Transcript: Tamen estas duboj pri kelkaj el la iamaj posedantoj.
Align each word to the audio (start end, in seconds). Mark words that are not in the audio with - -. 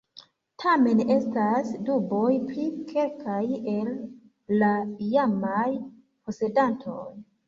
Tamen 0.61 1.01
estas 1.15 1.67
duboj 1.89 2.31
pri 2.47 2.65
kelkaj 2.91 3.41
el 3.73 3.91
la 4.63 4.71
iamaj 5.09 5.67
posedantoj. 5.91 6.99